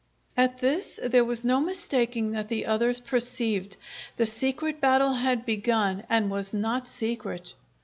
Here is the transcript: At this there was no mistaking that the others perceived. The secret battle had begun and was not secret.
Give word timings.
At 0.35 0.57
this 0.57 0.99
there 1.05 1.23
was 1.23 1.45
no 1.45 1.59
mistaking 1.61 2.31
that 2.31 2.49
the 2.49 2.65
others 2.65 2.99
perceived. 2.99 3.77
The 4.17 4.25
secret 4.25 4.81
battle 4.81 5.13
had 5.13 5.45
begun 5.45 6.01
and 6.09 6.31
was 6.31 6.55
not 6.55 6.87
secret. 6.87 7.53